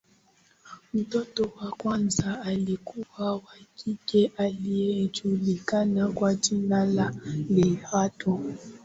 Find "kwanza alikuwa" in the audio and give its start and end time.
1.71-3.31